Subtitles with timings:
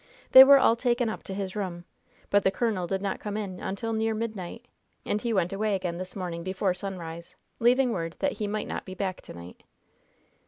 [0.31, 1.85] They were all taken up to his room,
[2.31, 4.65] but the colonel did not come in until near midnight,
[5.05, 8.83] and he went away again this morning before sunrise, leaving word that he might not
[8.83, 9.61] be back to night."